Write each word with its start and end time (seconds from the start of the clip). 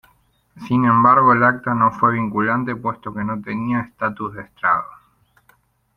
Sin 0.67 0.83
embargo, 0.85 1.31
el 1.31 1.43
acta 1.43 1.75
no 1.75 1.91
fue 1.91 2.13
vinculante 2.13 2.75
puesto 2.75 3.13
que 3.13 3.23
no 3.23 3.39
tenía 3.39 3.81
estatus 3.81 4.33
de 4.33 4.45
tratado. 4.45 4.85